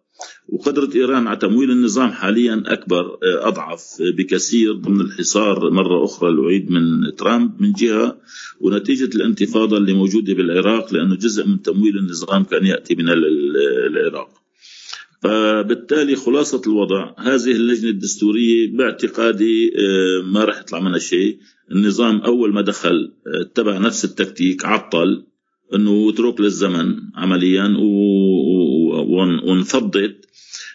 وقدرة 0.49 0.91
إيران 0.95 1.27
على 1.27 1.37
تمويل 1.37 1.71
النظام 1.71 2.11
حاليا 2.11 2.63
أكبر 2.67 3.19
أضعف 3.23 3.83
بكثير 4.01 4.73
ضمن 4.73 5.01
الحصار 5.01 5.71
مرة 5.71 6.05
أخرى 6.05 6.31
الأعيد 6.31 6.71
من 6.71 7.15
ترامب 7.17 7.63
من 7.63 7.73
جهة 7.73 8.19
ونتيجة 8.61 9.17
الانتفاضة 9.17 9.77
اللي 9.77 9.93
موجودة 9.93 10.35
بالعراق 10.35 10.95
لأنه 10.95 11.17
جزء 11.17 11.47
من 11.47 11.63
تمويل 11.63 11.99
النظام 11.99 12.45
كان 12.45 12.67
يأتي 12.67 12.95
من 12.95 13.05
العراق. 13.09 14.29
فبالتالي 15.23 16.17
خلاصة 16.17 16.63
الوضع 16.67 17.15
هذه 17.19 17.53
اللجنة 17.53 17.91
الدستورية 17.91 18.77
باعتقادي 18.77 19.73
آه، 19.77 20.23
ما 20.23 20.45
راح 20.45 20.61
يطلع 20.61 20.81
منها 20.81 20.99
شيء. 20.99 21.39
النظام 21.73 22.19
أول 22.21 22.53
ما 22.55 22.61
دخل 22.63 23.13
اتبع 23.27 23.79
نفس 23.79 24.05
التكتيك 24.05 24.65
عطل. 24.65 25.25
أنه 25.75 26.11
اترك 26.11 26.41
للزمن 26.41 26.97
عمليا 27.15 27.77
وانفضت 29.47 30.25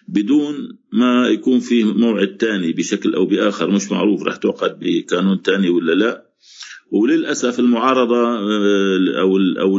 بدون 0.08 0.78
ما 0.94 1.28
يكون 1.28 1.60
في 1.60 1.84
موعد 1.84 2.38
ثاني 2.40 2.74
بشكل 2.74 3.16
أو 3.16 3.26
بآخر. 3.26 3.72
مش 3.72 3.92
معروف 3.92 4.24
رح 4.24 4.36
تعقد 4.36 4.80
بقانون 4.82 5.42
ثاني 5.42 5.70
ولا 5.70 5.92
لا. 5.92 6.26
وللأسف 6.92 7.60
المعارضة 7.60 8.28
آه، 8.28 9.20
أو 9.20 9.38
أو 9.38 9.78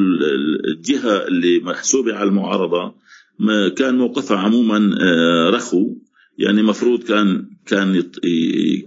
الجهة 0.69 1.26
اللي 1.26 1.59
محسوبة 1.59 2.14
على 2.14 2.29
المعارضة 2.29 2.95
كان 3.76 3.99
موقفها 3.99 4.37
عموما 4.37 4.97
آه، 5.00 5.50
رخو. 5.50 5.97
يعني 6.38 6.62
مفروض 6.62 7.02
كان 7.02 7.50
كان 7.67 8.02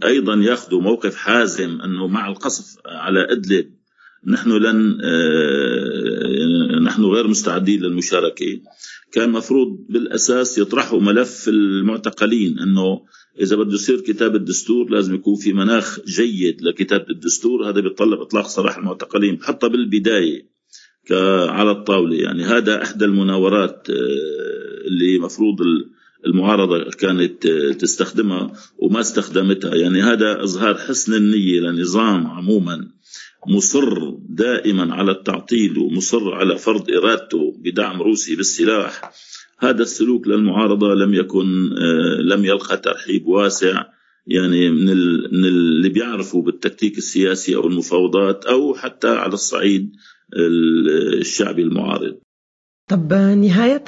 أيضا 0.04 0.36
ياخذوا 0.36 0.82
موقف 0.82 1.16
حازم 1.16 1.82
أنه 1.82 2.08
مع 2.08 2.28
القصف 2.28 2.78
على 2.86 3.32
أدلب 3.32 3.70
نحن 4.28 4.52
لن 4.52 4.98
آه، 5.04 6.80
نحن 6.80 7.04
غير 7.04 7.28
مستعدين 7.28 7.82
للمشاركة. 7.82 8.62
كان 9.12 9.32
مفروض 9.32 9.86
بالأساس 9.90 10.58
يطرحوا 10.58 11.00
ملف 11.00 11.48
المعتقلين 11.48 12.60
إنه 12.60 13.02
إذا 13.40 13.56
بده 13.56 13.74
يصير 13.74 14.02
كتاب 14.02 14.36
الدستور 14.36 14.90
لازم 14.90 15.16
يكون 15.16 15.36
في 15.36 15.54
مناخ 15.54 16.00
جيد 16.06 16.62
لكتابة 16.62 17.06
الدستور. 17.10 17.70
هذا 17.70 17.82
بيتطلب 17.82 18.20
إطلاق 18.20 18.48
سراح 18.48 18.78
المعتقلين 18.78 19.40
حتى 19.44 19.70
بالبداية 19.70 20.54
على 21.50 21.72
الطاولة. 21.72 22.16
يعني 22.16 22.44
هذا 22.44 22.84
إحدى 22.84 23.06
المناورات 23.06 23.88
آه، 23.90 24.88
اللي 24.88 25.20
مفروض 25.20 25.56
المعارضة 26.26 26.84
كانت 26.84 27.48
تستخدمها 27.80 28.54
وما 28.78 29.00
استخدمتها. 29.00 29.76
يعني 29.76 30.02
هذا 30.02 30.44
إظهار 30.44 30.76
حسن 30.78 31.14
النية 31.14 31.60
لنظام 31.60 32.28
عموما. 32.28 32.88
مصر 33.48 34.10
دائما 34.30 34.96
على 34.96 35.12
التعطيل 35.12 35.78
ومصر 35.78 36.34
على 36.34 36.58
فرض 36.58 36.92
إرادته 36.92 37.54
بدعم 37.58 38.02
روسي 38.02 38.36
بالسلاح. 38.36 39.12
هذا 39.60 39.84
السلوك 39.84 40.28
للمعارضة 40.28 40.94
لم 40.94 41.14
يكن 41.14 41.70
آه، 41.78 42.22
لم 42.22 42.46
يلقى 42.46 42.78
ترحيب 42.78 43.28
واسع. 43.28 43.86
يعني 44.28 44.70
من 44.70 44.86
من 45.32 45.46
اللي 45.46 45.90
بيعرفوا 45.90 46.42
بالتكتيك 46.42 46.98
السياسي 46.98 47.56
أو 47.56 47.68
المفاوضات 47.68 48.46
أو 48.46 48.74
حتى 48.74 49.08
على 49.08 49.34
الصعيد 49.34 49.92
الشعبي 51.20 51.62
المعارض. 51.62 52.23
طب 52.94 53.14
نهاية 53.14 53.84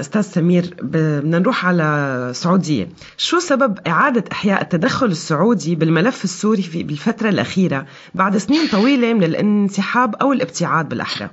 أستاذ 0.00 0.20
سمير 0.20 0.64
بدنا 0.82 1.38
نروح 1.38 1.66
على 1.66 1.82
السعودية 2.30 2.88
شو 3.18 3.38
سبب 3.38 3.78
إعادة 3.86 4.24
إحياء 4.32 4.62
التدخل 4.62 5.06
السعودي 5.06 5.74
بالملف 5.74 6.24
السوري 6.24 6.62
في 6.62 6.82
بالفترة 6.82 7.28
الأخيرة 7.28 7.86
بعد 8.14 8.36
سنين 8.36 8.68
طويلة 8.72 9.14
من 9.14 9.24
الانسحاب 9.24 10.14
أو 10.14 10.32
الابتعاد 10.32 10.88
بالأحرى؟ 10.88 11.30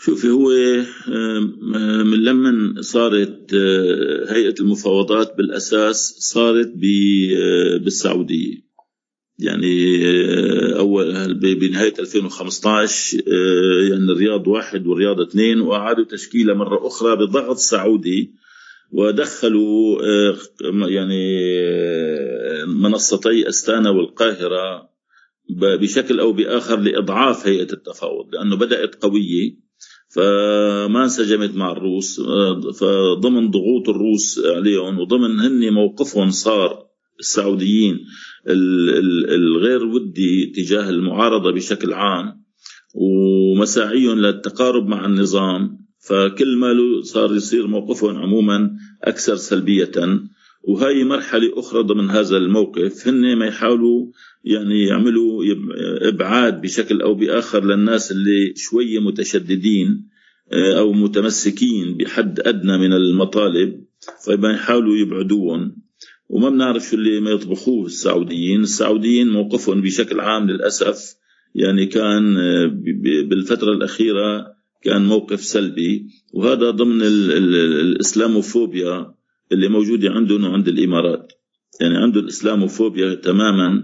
شوفي 0.00 0.30
هو 0.30 0.50
من 2.04 2.24
لما 2.24 2.82
صارت 2.82 3.54
آه، 3.54 4.32
هيئة 4.32 4.54
المفاوضات 4.60 5.36
بالأساس 5.36 6.16
صارت 6.18 6.66
آه، 6.66 7.78
بالسعودية. 7.84 8.67
يعني 9.38 10.04
آه، 10.06 10.78
أول 10.78 11.34
بنهاية 11.34 11.94
2015 11.98 13.18
آه، 13.18 13.90
يعني 13.90 14.12
الرياض 14.12 14.48
واحد 14.48 14.86
والرياض 14.86 15.20
اثنين 15.20 15.60
وأعادوا 15.60 16.04
تشكيلة 16.04 16.54
مرة 16.54 16.86
أخرى 16.86 17.16
بضغط 17.16 17.56
سعودي 17.56 18.34
ودخلوا 18.92 20.02
آه، 20.02 20.36
يعني 20.88 21.38
منصتي 22.66 23.48
أستانا 23.48 23.90
والقاهرة 23.90 24.88
بشكل 25.80 26.20
أو 26.20 26.32
بآخر 26.32 26.80
لإضعاف 26.80 27.46
هيئة 27.46 27.72
التفاوض 27.72 28.34
لأنه 28.34 28.56
بدأت 28.56 29.02
قوية 29.02 29.68
فما 30.14 31.02
انسجمت 31.02 31.56
مع 31.56 31.72
الروس 31.72 32.20
فضمن 32.80 33.50
ضغوط 33.50 33.88
الروس 33.88 34.40
عليهم 34.44 34.98
وضمن 34.98 35.40
هن 35.40 35.72
موقفهم 35.72 36.30
صار 36.30 36.87
السعوديين. 37.20 37.98
الغير 38.48 39.84
ودي 39.84 40.52
تجاه 40.56 40.90
المعارضة 40.90 41.52
بشكل 41.52 41.92
عام 41.92 42.44
ومساعيهم 42.94 44.18
للتقارب 44.18 44.86
مع 44.86 45.06
النظام. 45.06 45.78
فكل 46.08 46.56
ما 46.56 46.74
صار 47.02 47.34
يصير 47.34 47.66
موقفهم 47.66 48.16
عموما 48.16 48.70
أكثر 49.04 49.36
سلبية. 49.36 50.20
وهي 50.62 51.04
مرحلة 51.04 51.58
أخرى 51.58 51.82
ضمن 51.82 52.10
هذا 52.10 52.36
الموقف 52.36 53.08
هن 53.08 53.36
ما 53.36 53.46
يحاولوا 53.46 54.06
يعني 54.44 54.82
يعملوا 54.82 55.44
إبعاد 56.08 56.60
بشكل 56.60 57.02
أو 57.02 57.14
بآخر 57.14 57.64
للناس 57.64 58.12
اللي 58.12 58.54
شوية 58.56 58.98
متشددين 58.98 60.08
أو 60.52 60.92
متمسكين 60.92 61.96
بحد 61.96 62.40
أدنى 62.40 62.78
من 62.78 62.92
المطالب. 62.92 63.84
فما 64.26 64.52
يحاولوا 64.52 64.96
يبعدوهم. 64.96 65.76
وما 66.28 66.50
بنعرف 66.50 66.82
شو 66.82 66.96
اللي 66.96 67.20
ما 67.20 67.30
يطبخوه 67.30 67.86
السعوديين. 67.86 68.60
السعوديين 68.60 69.28
موقفهم 69.28 69.80
بشكل 69.80 70.20
عام 70.20 70.50
للأسف 70.50 71.14
يعني 71.54 71.86
كان 71.86 72.36
آه، 72.36 72.66
بالفترة 73.28 73.72
الأخيرة 73.72 74.46
كان 74.82 75.06
موقف 75.06 75.40
سلبي 75.40 76.06
وهذا 76.34 76.70
ضمن 76.70 77.02
الإسلاموفوبيا 77.02 79.14
اللي 79.52 79.68
موجودة 79.68 80.10
عندهم 80.10 80.44
وعند 80.44 80.68
الإمارات. 80.68 81.32
يعني 81.80 81.96
عنده 81.96 82.20
الإسلاموفوبيا 82.20 83.14
تماما 83.14 83.82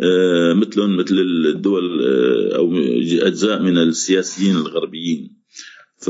آه، 0.00 0.52
مثلهم 0.52 0.96
مثل 0.96 1.14
الدول 1.18 2.02
آه، 2.02 2.56
أو 2.56 2.76
أجزاء 3.26 3.62
من 3.62 3.78
السياسيين 3.78 4.56
الغربيين. 4.56 5.35
ف 5.98 6.08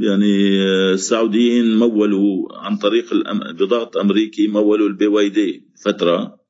يعني 0.00 0.62
السعوديين 0.92 1.76
مولوا 1.76 2.48
عن 2.52 2.76
طريق 2.76 3.04
بضغط 3.52 3.96
أمريكي 3.96 4.48
مولوا 4.48 4.88
ال 4.88 5.06
PYD 5.06 5.68
فترة. 5.84 6.44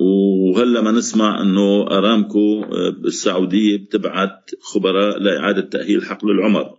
وهلا 0.00 0.80
ما 0.80 0.90
نسمع 0.90 1.42
إنه 1.42 1.82
أرامكو 1.82 2.64
بالسعوديه 3.02 3.76
بتبعت 3.76 4.50
خبراء 4.60 5.18
لإعادة 5.18 5.60
تأهيل 5.60 6.04
حقل 6.04 6.30
العمر 6.30 6.70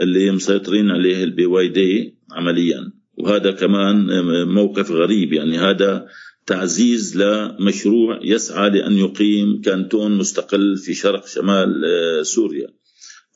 اللي 0.00 0.30
مسيطرين 0.30 0.90
عليه 0.90 1.24
ال 1.24 1.46
PYD 1.46 2.18
عمليا. 2.32 2.92
وهذا 3.18 3.50
كمان 3.50 4.06
موقف 4.48 4.90
غريب 4.90 5.32
يعني 5.32 5.58
هذا 5.58 6.06
تعزيز 6.46 7.22
لمشروع 7.22 8.20
يسعى 8.22 8.70
لأن 8.70 8.92
يقيم 8.92 9.60
كانتون 9.60 10.18
مستقل 10.18 10.76
في 10.76 10.94
شرق 10.94 11.26
شمال 11.26 11.82
سوريا. 12.22 12.68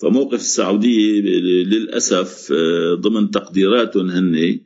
فموقف 0.02 0.40
السعودية 0.40 1.20
للأسف 1.64 2.52
آه، 2.52 2.94
ضمن 2.94 3.30
تقديراتهم 3.30 4.10
هن 4.10 4.60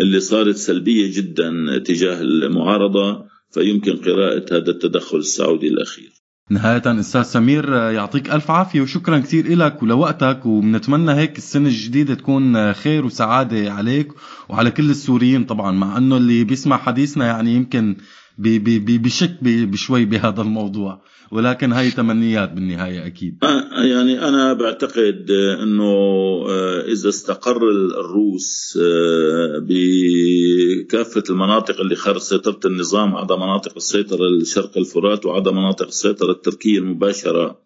اللي 0.00 0.20
صارت 0.20 0.56
سلبية 0.56 1.16
جدا 1.16 1.78
تجاه 1.78 2.20
المعارضة 2.20 3.24
فيمكن 3.50 3.96
قراءة 3.96 4.44
هذا 4.52 4.70
التدخل 4.70 5.18
السعودي 5.18 5.68
الأخير. 5.68 6.12
نهاية 6.50 6.82
أستاذ 6.86 7.22
سمير 7.22 7.76
آه، 7.78 7.90
يعطيك 7.90 8.30
ألف 8.30 8.50
عافية 8.50 8.80
وشكرا 8.80 9.18
كثير 9.18 9.56
لك 9.56 9.82
ولوقتك 9.82 10.46
وبنتمنى 10.46 11.12
هيك 11.12 11.38
السنة 11.38 11.68
الجديدة 11.68 12.14
تكون 12.14 12.56
آه، 12.56 12.72
خير 12.72 13.04
وسعادة 13.04 13.72
عليك 13.72 14.08
وعلى 14.48 14.70
كل 14.70 14.90
السوريين 14.90 15.44
طبعا 15.44 15.72
مع 15.72 15.98
أنه 15.98 16.16
اللي 16.16 16.44
بيسمع 16.44 16.76
حديثنا 16.76 17.26
يعني 17.26 17.54
يمكن 17.54 17.96
بشك 18.38 19.38
بشوي 19.42 20.04
بهذا 20.04 20.42
الموضوع. 20.42 21.02
ولكن 21.32 21.72
هاي 21.72 21.90
تمنيات 21.90 22.52
بالنهاية 22.52 23.06
أكيد. 23.06 23.38
آه، 23.42 23.82
يعني 23.82 24.28
أنا 24.28 24.52
بعتقد 24.52 25.30
آه، 25.30 26.80
إذا 26.80 27.08
استقر 27.08 27.70
الروس 27.70 28.78
آه، 28.82 29.58
بكافة 29.68 31.22
المناطق 31.30 31.80
اللي 31.80 31.96
خارج 31.96 32.20
سيطرة 32.20 32.60
النظام 32.64 33.14
عدا 33.14 33.36
مناطق 33.36 33.72
السيطره 33.76 34.28
الشرق 34.28 34.78
الفرات 34.78 35.26
وعدا 35.26 35.50
مناطق 35.50 35.86
السيطره 35.86 36.32
التركيه 36.32 36.78
المباشرة 36.78 37.60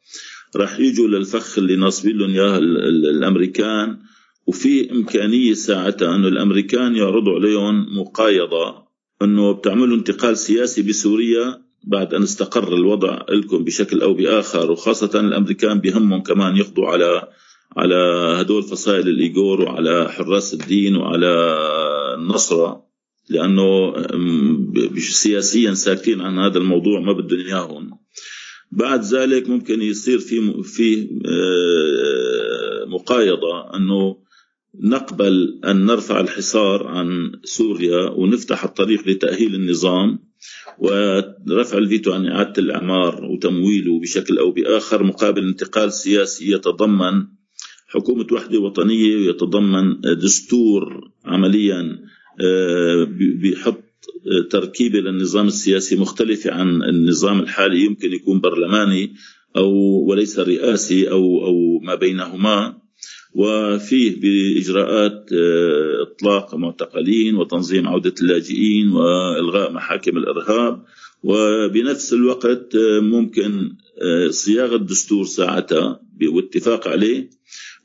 راح 0.57 0.81
يجوا 0.81 1.09
للفخ 1.09 1.59
اللي 1.59 1.77
ناصبين 1.77 2.17
لهم 2.17 2.31
اياه 2.31 2.59
الأمريكان 2.59 3.99
وفي 4.47 4.93
إمكانية 4.93 5.55
ساعتها 5.55 6.17
إنه 6.17 6.29
الأمريكان 6.29 6.97
يعرضوا 6.97 7.35
عليهم 7.35 7.99
مقايضة 7.99 8.87
إنه 9.23 9.53
بتعملوا 9.53 9.97
انتقال 9.97 10.39
سياسي 10.39 10.83
بسوريا 10.83 11.66
بعد 11.85 12.15
أن 12.15 12.23
استقر 12.23 12.75
الوضع 12.75 13.25
لكم 13.29 13.65
بشكل 13.65 14.01
أو 14.01 14.15
بآخر 14.15 14.71
وخاصة 14.71 15.21
الأمريكان 15.21 15.81
بهمهم 15.81 16.23
كمان 16.23 16.57
يقضوا 16.57 16.87
على 16.87 17.29
على 17.77 17.95
هدول 18.41 18.63
فصائل 18.63 19.09
الإيغور 19.09 19.61
وعلى 19.61 20.09
حراس 20.13 20.55
الدين 20.55 20.97
وعلى 20.97 21.57
النصرة 22.19 22.87
لأنه 23.29 23.95
سياسيا 24.99 25.75
ساكتين 25.75 26.21
عن 26.21 26.39
هذا 26.39 26.59
الموضوع 26.59 27.01
ما 27.01 27.13
بدهم 27.13 27.41
إياهم. 27.41 27.99
بعد 28.73 29.05
ذلك 29.05 29.49
ممكن 29.49 29.83
يصير 29.83 30.19
في 30.19 30.63
في 30.63 31.09
آه، 31.27 32.85
مقايضة 32.89 33.77
أنه 33.77 34.17
نقبل 34.81 35.61
أن 35.65 35.87
نرفع 35.87 36.21
الحصار 36.21 36.87
عن 36.87 37.33
سوريا 37.45 38.11
ونفتح 38.11 38.65
الطريق 38.65 39.09
لتأهيل 39.09 39.55
النظام. 39.55 40.19
ورفع 40.79 41.79
الفيتو 41.79 42.13
عن 42.13 42.27
إعادة 42.27 42.53
الإعمار 42.59 43.25
وتمويله 43.25 44.01
بشكل 44.01 44.39
أو 44.39 44.51
بآخر 44.51 45.03
مقابل 45.03 45.49
انتقال 45.49 45.93
سياسي 45.93 46.53
يتضمن 46.53 47.27
حكومة 47.89 48.27
وحدة 48.33 48.59
وطنية 48.59 49.17
ويتضمن 49.17 50.01
دستور 50.01 51.11
عمليا 51.25 51.99
آه، 52.41 53.05
بيحط 53.41 53.85
تركيبة 54.51 54.99
للنظام 54.99 55.47
السياسي 55.47 55.97
مختلفة 55.97 56.53
عن 56.53 56.83
النظام 56.83 57.41
الحالي 57.41 57.85
يمكن 57.85 58.13
يكون 58.13 58.41
برلماني 58.41 59.15
أو 59.57 59.73
وليس 60.09 60.39
رئاسي 60.39 61.11
أو 61.11 61.47
أو 61.47 61.79
ما 61.83 61.95
بينهما. 61.95 62.86
وفيه 63.37 64.21
بإجراءات 64.21 65.33
آه، 65.33 66.03
إطلاق 66.03 66.55
معتقلين 66.55 67.37
وتنظيم 67.37 67.89
عودة 67.89 68.15
اللاجئين 68.21 68.93
وإلغاء 68.93 69.73
محاكم 69.73 70.17
الإرهاب. 70.17 70.85
وبنفس 71.23 72.13
الوقت 72.13 72.75
آه، 72.75 73.01
ممكن 73.01 73.73
آه، 74.03 74.29
صياغة 74.29 74.77
دستور 74.77 75.25
ساعتها 75.25 76.01
واتفاق 76.33 76.89
عليه. 76.89 77.31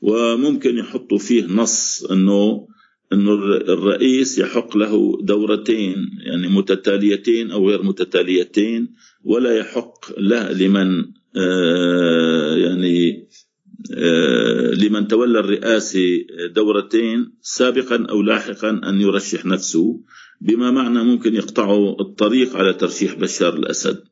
وممكن 0.02 0.78
يحطوا 0.78 1.18
فيه 1.18 1.46
نص 1.46 2.04
إنه 2.04 2.68
إنه 3.12 3.32
الرئيس 3.54 4.38
يحق 4.38 4.76
له 4.76 5.18
دورتين 5.22 6.10
يعني 6.20 6.48
متتاليتين 6.48 7.50
أو 7.50 7.68
غير 7.68 7.82
متتاليتين 7.82 8.88
ولا 9.24 9.58
يحق 9.58 10.18
له 10.18 10.52
لمن 10.52 11.04
يعني 12.62 13.26
لمن 14.74 15.08
تولى 15.08 15.40
الرئاسة 15.40 16.00
دورتين 16.54 17.32
سابقا 17.40 18.06
أو 18.10 18.22
لاحقا 18.22 18.70
أن 18.70 19.00
يرشح 19.00 19.46
نفسه 19.46 20.00
بما 20.40 20.70
معنى 20.70 21.04
ممكن 21.04 21.34
يقطعوا 21.34 22.00
الطريق 22.00 22.56
على 22.56 22.72
ترشيح 22.72 23.14
بشار 23.14 23.54
الأسد. 23.56 24.04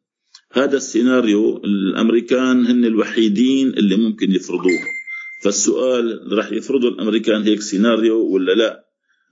هذا 0.53 0.77
السيناريو 0.77 1.57
الأمريكان 1.65 2.67
هن 2.67 2.85
الوحيدين 2.85 3.69
اللي 3.69 3.97
ممكن 3.97 4.31
يفرضوه. 4.31 4.81
فالسؤال 5.45 6.33
رح 6.33 6.53
يفرضوا 6.53 6.91
الأمريكان 6.91 7.43
هيك 7.43 7.61
سيناريو 7.61 8.27
ولا 8.27 8.53
لا؟ 8.53 8.85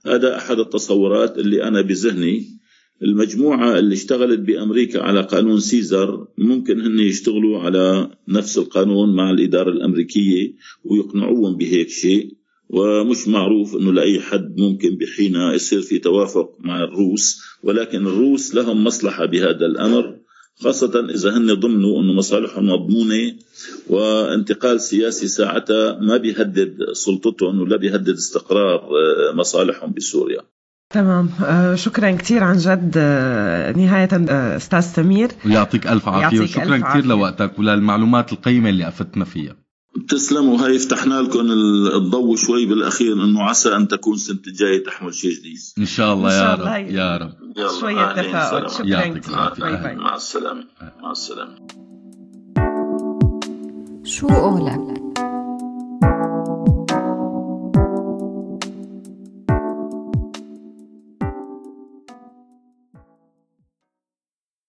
هذا 0.05 0.37
أحد 0.37 0.59
التصورات 0.59 1.37
اللي 1.37 1.63
أنا 1.63 1.81
بذهني. 1.81 2.58
المجموعة 3.03 3.79
اللي 3.79 3.93
اشتغلت 3.93 4.39
بأمريكا 4.39 5.01
على 5.01 5.21
قانون 5.21 5.59
سيزر 5.59 6.27
ممكن 6.37 6.81
هن 6.81 6.99
يشتغلوا 6.99 7.59
على 7.59 8.11
نفس 8.27 8.57
القانون 8.57 9.15
مع 9.15 9.31
الإدارة 9.31 9.69
الأمريكية 9.69 10.53
ويقنعوهم 10.83 11.57
بهيك 11.57 11.89
شيء 11.89 12.33
ومش 12.69 13.27
معروف 13.27 13.75
إنه 13.75 13.93
لأي 13.93 14.19
حد 14.19 14.57
ممكن 14.57 14.95
بحين 14.95 15.35
يصير 15.35 15.81
في 15.81 15.99
توافق 15.99 16.57
مع 16.59 16.83
الروس 16.83 17.41
ولكن 17.63 18.07
الروس 18.07 18.55
لهم 18.55 18.83
مصلحة 18.83 19.25
بهذا 19.25 19.65
الأمر 19.65 20.19
خاصة 20.55 21.09
إذا 21.15 21.37
هن 21.37 21.53
ضمنوا 21.53 22.01
أنه 22.01 22.13
مصالحهم 22.13 22.69
مضمونة 22.69 23.35
وانتقال 23.89 24.81
سياسي 24.81 25.27
ساعتها 25.27 25.99
ما 25.99 26.17
بيهدد 26.17 26.77
سلطتهم 26.93 27.61
ولا 27.61 27.77
بيهدد 27.77 28.09
استقرار 28.09 28.75
آه، 28.75 29.35
مصالحهم 29.35 29.93
بسوريا. 29.93 30.41
تمام. 30.93 31.29
آه 31.45 31.75
شكرا 31.75 32.11
كثير 32.11 32.43
عن 32.43 32.57
جد. 32.57 32.93
آه 32.97 33.71
نهاية 33.71 34.09
آه 34.13 34.57
أستاذ 34.57 34.81
سمير. 34.81 35.29
ويعطيك 35.45 35.87
ألف 35.87 36.07
عافية 36.09 36.39
وشكرا 36.39 36.77
كثير 36.77 37.05
لوقتك 37.05 37.59
وللمعلومات 37.59 38.33
القيمة 38.33 38.69
اللي 38.69 38.87
أفدتنا 38.87 39.25
فيها. 39.25 39.55
تسلموا 40.09 40.65
هاي 40.65 40.79
فتحنا 40.79 41.13
لكم 41.21 41.39
الضوء 41.95 42.35
شوي 42.35 42.65
بالأخير 42.65 43.13
إنه 43.13 43.43
عسى 43.43 43.75
أن 43.75 43.87
تكون 43.87 44.13
السنة 44.13 44.39
الجايه 44.47 44.83
تحمل 44.83 45.13
شيء 45.13 45.31
جديد. 45.31 45.57
إن 45.77 45.85
شاء 45.85 46.13
الله 46.13 46.33
يا 46.33 46.55
رب 46.55 46.87
يا 46.89 47.17
رب. 47.17 47.33
شوية 47.79 48.13
تفاؤل 48.13 48.71
شكرا 48.71 49.07
كثير 49.07 49.95
مع 49.95 50.15
السلامة. 50.15 50.63
مع 51.01 51.11
السلامة. 51.11 51.55
شو 54.03 54.27
قولك؟ 54.27 55.08